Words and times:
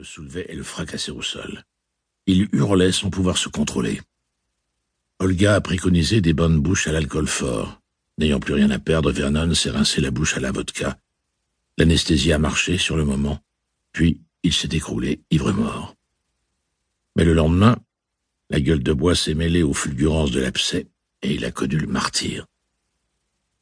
le 0.00 0.04
soulevait 0.06 0.46
et 0.48 0.56
le 0.56 0.62
fracassait 0.62 1.10
au 1.10 1.20
sol. 1.20 1.62
Il 2.26 2.48
hurlait 2.52 2.90
sans 2.90 3.10
pouvoir 3.10 3.36
se 3.36 3.50
contrôler. 3.50 4.00
Olga 5.18 5.56
a 5.56 5.60
préconisé 5.60 6.22
des 6.22 6.32
bonnes 6.32 6.58
bouches 6.58 6.86
à 6.86 6.92
l'alcool 6.92 7.26
fort. 7.26 7.82
N'ayant 8.16 8.40
plus 8.40 8.54
rien 8.54 8.70
à 8.70 8.78
perdre, 8.78 9.12
Vernon 9.12 9.52
s'est 9.52 9.68
rincé 9.68 10.00
la 10.00 10.10
bouche 10.10 10.38
à 10.38 10.40
la 10.40 10.52
vodka. 10.52 10.98
L'anesthésie 11.76 12.32
a 12.32 12.38
marché 12.38 12.78
sur 12.78 12.96
le 12.96 13.04
moment, 13.04 13.40
puis 13.92 14.22
il 14.42 14.54
s'est 14.54 14.70
écroulé, 14.72 15.20
ivre-mort. 15.30 15.94
Mais 17.14 17.24
le 17.26 17.34
lendemain, 17.34 17.76
la 18.48 18.62
gueule 18.62 18.82
de 18.82 18.94
bois 18.94 19.14
s'est 19.14 19.34
mêlée 19.34 19.62
aux 19.62 19.74
fulgurances 19.74 20.30
de 20.30 20.40
l'abcès 20.40 20.86
et 21.20 21.34
il 21.34 21.44
a 21.44 21.50
connu 21.50 21.76
le 21.76 21.86
martyr. 21.86 22.46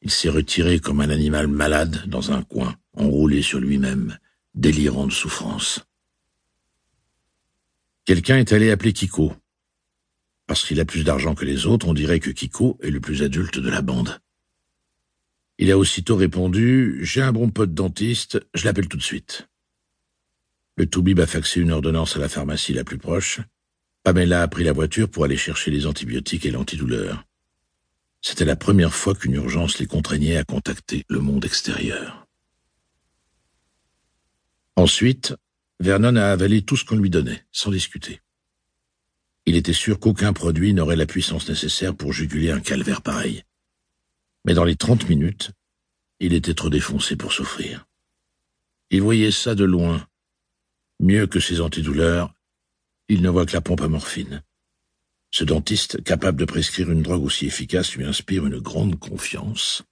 Il 0.00 0.12
s'est 0.12 0.28
retiré 0.28 0.78
comme 0.78 1.00
un 1.00 1.10
animal 1.10 1.48
malade 1.48 2.04
dans 2.06 2.30
un 2.30 2.42
coin, 2.42 2.76
enroulé 2.96 3.42
sur 3.42 3.58
lui-même, 3.58 4.16
délirant 4.54 5.08
de 5.08 5.12
souffrance. 5.12 5.84
Quelqu'un 8.10 8.38
est 8.38 8.52
allé 8.52 8.72
appeler 8.72 8.92
Kiko. 8.92 9.32
Parce 10.48 10.66
qu'il 10.66 10.80
a 10.80 10.84
plus 10.84 11.04
d'argent 11.04 11.36
que 11.36 11.44
les 11.44 11.66
autres, 11.66 11.86
on 11.86 11.94
dirait 11.94 12.18
que 12.18 12.30
Kiko 12.30 12.76
est 12.82 12.90
le 12.90 12.98
plus 12.98 13.22
adulte 13.22 13.60
de 13.60 13.70
la 13.70 13.82
bande. 13.82 14.18
Il 15.58 15.70
a 15.70 15.78
aussitôt 15.78 16.16
répondu 16.16 16.98
«J'ai 17.02 17.22
un 17.22 17.30
bon 17.30 17.50
pote 17.50 17.72
dentiste, 17.72 18.44
je 18.52 18.64
l'appelle 18.64 18.88
tout 18.88 18.96
de 18.96 19.02
suite». 19.04 19.48
Le 20.76 20.86
Toubib 20.86 21.20
a 21.20 21.26
faxé 21.28 21.60
une 21.60 21.70
ordonnance 21.70 22.16
à 22.16 22.18
la 22.18 22.28
pharmacie 22.28 22.72
la 22.72 22.82
plus 22.82 22.98
proche. 22.98 23.42
Pamela 24.02 24.42
a 24.42 24.48
pris 24.48 24.64
la 24.64 24.72
voiture 24.72 25.08
pour 25.08 25.22
aller 25.22 25.36
chercher 25.36 25.70
les 25.70 25.86
antibiotiques 25.86 26.46
et 26.46 26.50
l'antidouleur. 26.50 27.24
C'était 28.22 28.44
la 28.44 28.56
première 28.56 28.92
fois 28.92 29.14
qu'une 29.14 29.34
urgence 29.34 29.78
les 29.78 29.86
contraignait 29.86 30.36
à 30.36 30.42
contacter 30.42 31.04
le 31.08 31.20
monde 31.20 31.44
extérieur. 31.44 32.26
Ensuite, 34.74 35.36
Vernon 35.80 36.16
a 36.16 36.26
avalé 36.26 36.60
tout 36.60 36.76
ce 36.76 36.84
qu'on 36.84 36.96
lui 36.96 37.08
donnait, 37.08 37.42
sans 37.52 37.70
discuter. 37.70 38.20
Il 39.46 39.56
était 39.56 39.72
sûr 39.72 39.98
qu'aucun 39.98 40.34
produit 40.34 40.74
n'aurait 40.74 40.94
la 40.94 41.06
puissance 41.06 41.48
nécessaire 41.48 41.96
pour 41.96 42.12
juguler 42.12 42.50
un 42.50 42.60
calvaire 42.60 43.00
pareil. 43.00 43.44
Mais 44.44 44.52
dans 44.52 44.64
les 44.64 44.76
trente 44.76 45.08
minutes, 45.08 45.52
il 46.20 46.34
était 46.34 46.52
trop 46.52 46.68
défoncé 46.68 47.16
pour 47.16 47.32
souffrir. 47.32 47.86
Il 48.90 49.00
voyait 49.00 49.30
ça 49.30 49.54
de 49.54 49.64
loin. 49.64 50.06
Mieux 51.00 51.26
que 51.26 51.40
ses 51.40 51.62
antidouleurs, 51.62 52.34
il 53.08 53.22
ne 53.22 53.30
voit 53.30 53.46
que 53.46 53.54
la 53.54 53.62
pompe 53.62 53.80
à 53.80 53.88
morphine. 53.88 54.42
Ce 55.30 55.44
dentiste, 55.44 56.04
capable 56.04 56.38
de 56.38 56.44
prescrire 56.44 56.90
une 56.90 57.02
drogue 57.02 57.24
aussi 57.24 57.46
efficace, 57.46 57.96
lui 57.96 58.04
inspire 58.04 58.46
une 58.46 58.58
grande 58.58 58.98
confiance. 58.98 59.82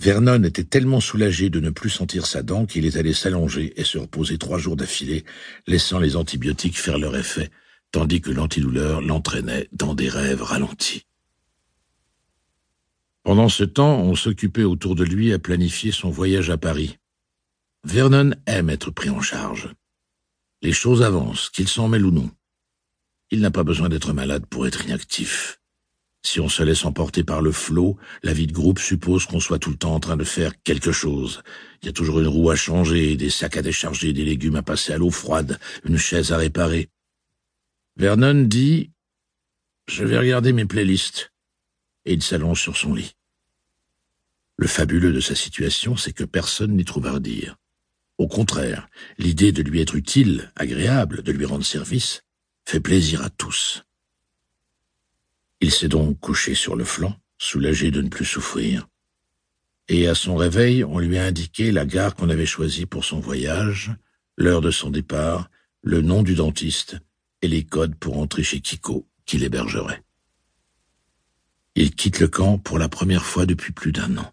Vernon 0.00 0.42
était 0.44 0.64
tellement 0.64 0.98
soulagé 0.98 1.50
de 1.50 1.60
ne 1.60 1.68
plus 1.68 1.90
sentir 1.90 2.24
sa 2.24 2.42
dent 2.42 2.64
qu'il 2.64 2.86
est 2.86 2.96
allé 2.96 3.12
s'allonger 3.12 3.78
et 3.78 3.84
se 3.84 3.98
reposer 3.98 4.38
trois 4.38 4.56
jours 4.56 4.74
d'affilée, 4.74 5.26
laissant 5.66 5.98
les 5.98 6.16
antibiotiques 6.16 6.78
faire 6.78 6.98
leur 6.98 7.14
effet, 7.18 7.50
tandis 7.92 8.22
que 8.22 8.30
l'antidouleur 8.30 9.02
l'entraînait 9.02 9.68
dans 9.72 9.94
des 9.94 10.08
rêves 10.08 10.42
ralentis. 10.42 11.04
Pendant 13.24 13.50
ce 13.50 13.62
temps, 13.62 14.00
on 14.00 14.14
s'occupait 14.14 14.64
autour 14.64 14.94
de 14.94 15.04
lui 15.04 15.34
à 15.34 15.38
planifier 15.38 15.92
son 15.92 16.08
voyage 16.08 16.48
à 16.48 16.56
Paris. 16.56 16.96
Vernon 17.84 18.30
aime 18.46 18.70
être 18.70 18.90
pris 18.90 19.10
en 19.10 19.20
charge. 19.20 19.68
Les 20.62 20.72
choses 20.72 21.02
avancent, 21.02 21.50
qu'il 21.50 21.68
s'en 21.68 21.88
mêle 21.88 22.06
ou 22.06 22.10
non. 22.10 22.30
Il 23.30 23.40
n'a 23.40 23.50
pas 23.50 23.64
besoin 23.64 23.90
d'être 23.90 24.14
malade 24.14 24.46
pour 24.46 24.66
être 24.66 24.82
inactif. 24.86 25.59
Si 26.22 26.38
on 26.38 26.48
se 26.48 26.62
laisse 26.62 26.84
emporter 26.84 27.24
par 27.24 27.40
le 27.40 27.50
flot, 27.50 27.96
la 28.22 28.34
vie 28.34 28.46
de 28.46 28.52
groupe 28.52 28.78
suppose 28.78 29.24
qu'on 29.24 29.40
soit 29.40 29.58
tout 29.58 29.70
le 29.70 29.76
temps 29.76 29.94
en 29.94 30.00
train 30.00 30.18
de 30.18 30.24
faire 30.24 30.52
quelque 30.62 30.92
chose. 30.92 31.42
Il 31.82 31.86
y 31.86 31.88
a 31.88 31.92
toujours 31.92 32.20
une 32.20 32.28
roue 32.28 32.50
à 32.50 32.56
changer, 32.56 33.16
des 33.16 33.30
sacs 33.30 33.56
à 33.56 33.62
décharger, 33.62 34.12
des 34.12 34.24
légumes 34.24 34.56
à 34.56 34.62
passer 34.62 34.92
à 34.92 34.98
l'eau 34.98 35.10
froide, 35.10 35.58
une 35.84 35.96
chaise 35.96 36.32
à 36.32 36.36
réparer. 36.36 36.90
Vernon 37.96 38.46
dit 38.46 38.90
«Je 39.88 40.04
vais 40.04 40.18
regarder 40.18 40.52
mes 40.52 40.66
playlists» 40.66 41.32
et 42.04 42.12
il 42.12 42.22
s'allonge 42.22 42.60
sur 42.60 42.76
son 42.76 42.94
lit. 42.94 43.14
Le 44.56 44.66
fabuleux 44.66 45.12
de 45.12 45.20
sa 45.20 45.34
situation, 45.34 45.96
c'est 45.96 46.12
que 46.12 46.24
personne 46.24 46.76
n'y 46.76 46.84
trouve 46.84 47.06
à 47.06 47.12
redire. 47.12 47.56
Au 48.18 48.28
contraire, 48.28 48.88
l'idée 49.16 49.52
de 49.52 49.62
lui 49.62 49.80
être 49.80 49.94
utile, 49.94 50.52
agréable, 50.54 51.22
de 51.22 51.32
lui 51.32 51.46
rendre 51.46 51.64
service, 51.64 52.22
fait 52.66 52.80
plaisir 52.80 53.22
à 53.22 53.30
tous. 53.30 53.84
Il 55.60 55.70
s'est 55.70 55.88
donc 55.88 56.18
couché 56.20 56.54
sur 56.54 56.74
le 56.74 56.84
flanc, 56.84 57.14
soulagé 57.38 57.90
de 57.90 58.00
ne 58.00 58.08
plus 58.08 58.24
souffrir. 58.24 58.88
Et 59.88 60.08
à 60.08 60.14
son 60.14 60.36
réveil, 60.36 60.84
on 60.84 60.98
lui 60.98 61.18
a 61.18 61.24
indiqué 61.24 61.70
la 61.70 61.84
gare 61.84 62.14
qu'on 62.14 62.30
avait 62.30 62.46
choisie 62.46 62.86
pour 62.86 63.04
son 63.04 63.20
voyage, 63.20 63.92
l'heure 64.36 64.62
de 64.62 64.70
son 64.70 64.88
départ, 64.88 65.50
le 65.82 66.00
nom 66.00 66.22
du 66.22 66.34
dentiste 66.34 66.96
et 67.42 67.48
les 67.48 67.64
codes 67.64 67.94
pour 67.94 68.18
entrer 68.18 68.42
chez 68.42 68.60
Kiko, 68.60 69.06
qui 69.26 69.38
l'hébergerait. 69.38 70.02
Il 71.74 71.94
quitte 71.94 72.20
le 72.20 72.28
camp 72.28 72.58
pour 72.58 72.78
la 72.78 72.88
première 72.88 73.24
fois 73.24 73.46
depuis 73.46 73.72
plus 73.72 73.92
d'un 73.92 74.16
an. 74.16 74.32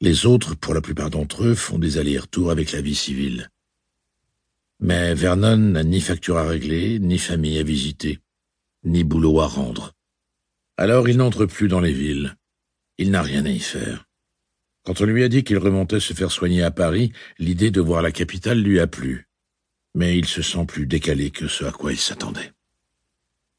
Les 0.00 0.26
autres, 0.26 0.54
pour 0.54 0.74
la 0.74 0.80
plupart 0.80 1.10
d'entre 1.10 1.44
eux, 1.44 1.54
font 1.54 1.78
des 1.78 1.98
allers-retours 1.98 2.50
avec 2.50 2.72
la 2.72 2.80
vie 2.80 2.94
civile. 2.94 3.50
Mais 4.80 5.14
Vernon 5.14 5.56
n'a 5.56 5.84
ni 5.84 6.00
facture 6.00 6.36
à 6.36 6.46
régler, 6.46 6.98
ni 6.98 7.18
famille 7.18 7.58
à 7.58 7.62
visiter 7.62 8.20
ni 8.84 9.04
boulot 9.04 9.40
à 9.40 9.46
rendre. 9.46 9.92
Alors 10.76 11.08
il 11.08 11.16
n'entre 11.16 11.46
plus 11.46 11.68
dans 11.68 11.80
les 11.80 11.92
villes. 11.92 12.36
Il 12.98 13.10
n'a 13.10 13.22
rien 13.22 13.44
à 13.44 13.50
y 13.50 13.58
faire. 13.58 14.06
Quand 14.84 15.00
on 15.00 15.04
lui 15.04 15.24
a 15.24 15.28
dit 15.28 15.42
qu'il 15.42 15.58
remontait 15.58 16.00
se 16.00 16.14
faire 16.14 16.30
soigner 16.30 16.62
à 16.62 16.70
Paris, 16.70 17.12
l'idée 17.38 17.70
de 17.70 17.80
voir 17.80 18.02
la 18.02 18.12
capitale 18.12 18.60
lui 18.60 18.78
a 18.78 18.86
plu. 18.86 19.28
Mais 19.94 20.16
il 20.16 20.26
se 20.26 20.42
sent 20.42 20.64
plus 20.66 20.86
décalé 20.86 21.30
que 21.30 21.48
ce 21.48 21.64
à 21.64 21.72
quoi 21.72 21.92
il 21.92 21.98
s'attendait. 21.98 22.52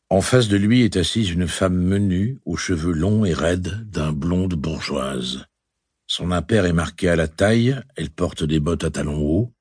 En 0.09 0.21
face 0.21 0.47
de 0.47 0.55
lui 0.55 0.83
est 0.83 0.95
assise 0.95 1.31
une 1.31 1.49
femme 1.49 1.75
menue, 1.75 2.39
aux 2.45 2.55
cheveux 2.55 2.93
longs 2.93 3.25
et 3.25 3.33
raides, 3.33 3.89
d'un 3.89 4.13
blonde 4.13 4.53
bourgeoise. 4.53 5.45
Son 6.07 6.31
impair 6.31 6.65
est 6.65 6.73
marqué 6.73 7.09
à 7.09 7.17
la 7.17 7.27
taille, 7.27 7.77
elle 7.97 8.09
porte 8.09 8.45
des 8.45 8.61
bottes 8.61 8.85
à 8.85 8.89
talons 8.89 9.19
hauts. 9.19 9.53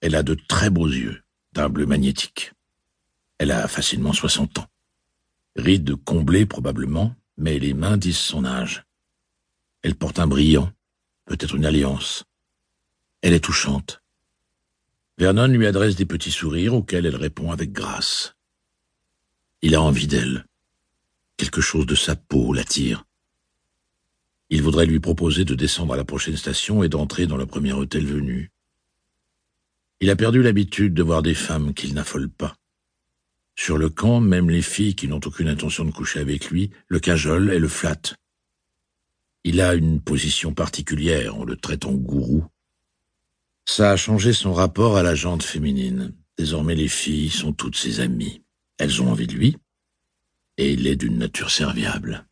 Elle 0.00 0.14
a 0.14 0.22
de 0.22 0.34
très 0.34 0.70
beaux 0.70 0.86
yeux, 0.86 1.24
d'un 1.52 1.68
bleu 1.68 1.86
magnétique. 1.86 2.52
Elle 3.38 3.50
a 3.50 3.68
facilement 3.68 4.12
soixante 4.12 4.58
ans. 4.58 4.66
Rides 5.56 5.94
comblées 5.96 6.46
probablement, 6.46 7.14
mais 7.36 7.58
les 7.58 7.74
mains 7.74 7.96
disent 7.96 8.18
son 8.18 8.44
âge. 8.44 8.84
Elle 9.82 9.94
porte 9.94 10.18
un 10.18 10.26
brillant, 10.26 10.72
peut-être 11.26 11.54
une 11.54 11.66
alliance. 11.66 12.24
Elle 13.22 13.34
est 13.34 13.44
touchante. 13.44 14.02
Vernon 15.18 15.48
lui 15.48 15.66
adresse 15.66 15.96
des 15.96 16.06
petits 16.06 16.30
sourires 16.30 16.74
auxquels 16.74 17.06
elle 17.06 17.16
répond 17.16 17.50
avec 17.50 17.72
grâce. 17.72 18.34
Il 19.62 19.74
a 19.74 19.80
envie 19.80 20.06
d'elle. 20.06 20.46
Quelque 21.36 21.60
chose 21.60 21.86
de 21.86 21.94
sa 21.94 22.16
peau 22.16 22.52
l'attire. 22.52 23.04
Il 24.48 24.62
voudrait 24.62 24.86
lui 24.86 25.00
proposer 25.00 25.44
de 25.44 25.54
descendre 25.54 25.94
à 25.94 25.96
la 25.96 26.04
prochaine 26.04 26.36
station 26.36 26.82
et 26.82 26.88
d'entrer 26.88 27.26
dans 27.26 27.36
le 27.36 27.46
premier 27.46 27.72
hôtel 27.72 28.06
venu. 28.06 28.52
Il 30.00 30.10
a 30.10 30.16
perdu 30.16 30.42
l'habitude 30.42 30.94
de 30.94 31.02
voir 31.02 31.22
des 31.22 31.34
femmes 31.34 31.74
qu'il 31.74 31.94
n'affole 31.94 32.28
pas. 32.28 32.54
Sur 33.56 33.78
le 33.78 33.88
camp, 33.88 34.20
même 34.20 34.50
les 34.50 34.62
filles 34.62 34.94
qui 34.94 35.08
n'ont 35.08 35.20
aucune 35.24 35.48
intention 35.48 35.84
de 35.84 35.90
coucher 35.90 36.20
avec 36.20 36.50
lui 36.50 36.70
le 36.88 37.00
cajolent 37.00 37.50
et 37.50 37.58
le 37.58 37.68
flattent. 37.68 38.14
Il 39.44 39.60
a 39.60 39.74
une 39.74 40.00
position 40.00 40.52
particulière, 40.52 41.38
on 41.38 41.44
le 41.44 41.56
traite 41.56 41.86
en 41.86 41.92
gourou. 41.92 42.44
Ça 43.64 43.90
a 43.90 43.96
changé 43.96 44.32
son 44.32 44.52
rapport 44.52 44.96
à 44.96 45.02
la 45.02 45.14
jante 45.14 45.42
féminine. 45.42 46.14
Désormais 46.36 46.74
les 46.74 46.88
filles 46.88 47.30
sont 47.30 47.52
toutes 47.52 47.76
ses 47.76 48.00
amies. 48.00 48.42
Elles 48.78 49.00
ont 49.02 49.10
envie 49.10 49.26
de 49.26 49.32
lui, 49.32 49.56
et 50.58 50.72
il 50.72 50.86
est 50.86 50.96
d'une 50.96 51.18
nature 51.18 51.50
serviable. 51.50 52.26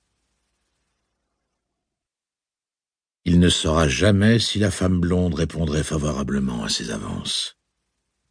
Il 3.25 3.41
ne 3.41 3.49
saura 3.49 3.89
jamais 3.89 4.39
si 4.39 4.59
la 4.59 4.71
femme 4.71 5.01
blonde 5.01 5.35
répondrait 5.35 5.85
favorablement 5.85 6.65
à 6.65 6.69
ses 6.69 6.91
avances 6.91 7.57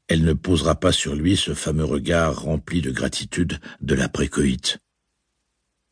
elle 0.07 0.23
ne 0.23 0.33
posera 0.33 0.75
pas 0.75 0.91
sur 0.91 1.15
lui 1.15 1.38
ce 1.38 1.53
fameux 1.53 1.85
regard 1.85 2.41
rempli 2.41 2.81
de 2.81 2.91
gratitude 2.91 3.59
de 3.81 3.95
la 3.95 4.09
précoïte. 4.09 4.79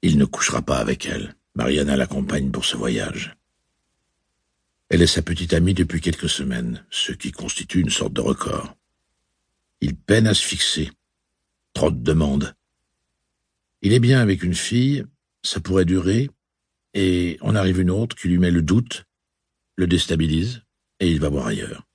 Il 0.02 0.18
ne 0.18 0.26
couchera 0.26 0.62
pas 0.62 0.78
avec 0.78 1.06
elle. 1.06 1.36
Mariana 1.56 1.98
l'accompagne 1.98 2.52
pour 2.52 2.66
ce 2.66 2.78
voyage. 2.78 3.36
Elle 4.90 5.02
est 5.02 5.08
sa 5.08 5.22
petite 5.22 5.54
amie 5.54 5.74
depuis 5.74 6.02
quelques 6.02 6.30
semaines, 6.30 6.86
ce 6.90 7.14
qui 7.14 7.32
constitue 7.32 7.80
une 7.80 7.90
sorte 7.90 8.14
de 8.14 8.22
record. 8.22 8.76
Il 9.80 9.96
peine 9.96 10.28
à 10.28 10.34
se 10.34 10.46
fixer. 10.46 10.92
Trop 11.74 11.92
de 11.92 12.02
demandes. 12.02 12.54
Il 13.82 13.94
est 13.94 14.00
bien 14.00 14.20
avec 14.20 14.44
une 14.44 14.54
fille, 14.54 15.06
ça 15.44 15.60
pourrait 15.60 15.86
durer, 15.86 16.30
et 16.94 17.38
on 17.42 17.56
arrive 17.56 17.80
une 17.80 17.90
autre 17.90 18.16
qui 18.16 18.28
lui 18.28 18.38
met 18.38 18.52
le 18.52 18.62
doute, 18.62 19.06
le 19.78 19.88
déstabilise, 19.88 20.62
et 21.00 21.10
il 21.10 21.20
va 21.20 21.30
voir 21.30 21.48
ailleurs. 21.48 21.88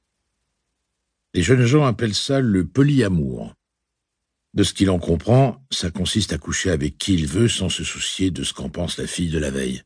Les 1.36 1.42
jeunes 1.42 1.66
gens 1.66 1.84
appellent 1.84 2.14
ça 2.14 2.40
le 2.40 2.66
polyamour. 2.66 3.52
De 4.54 4.62
ce 4.62 4.72
qu'il 4.72 4.88
en 4.88 4.98
comprend, 4.98 5.62
ça 5.70 5.90
consiste 5.90 6.32
à 6.32 6.38
coucher 6.38 6.70
avec 6.70 6.96
qui 6.96 7.12
il 7.12 7.26
veut 7.26 7.46
sans 7.46 7.68
se 7.68 7.84
soucier 7.84 8.30
de 8.30 8.42
ce 8.42 8.54
qu'en 8.54 8.70
pense 8.70 8.96
la 8.96 9.06
fille 9.06 9.28
de 9.28 9.38
la 9.38 9.50
veille. 9.50 9.82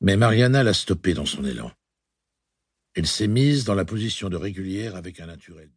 Mais 0.00 0.16
Mariana 0.16 0.62
l'a 0.62 0.74
stoppé 0.74 1.12
dans 1.12 1.26
son 1.26 1.44
élan. 1.44 1.72
Elle 2.94 3.08
s'est 3.08 3.26
mise 3.26 3.64
dans 3.64 3.74
la 3.74 3.84
position 3.84 4.28
de 4.28 4.36
régulière 4.36 4.94
avec 4.94 5.18
un 5.18 5.26
naturel. 5.26 5.70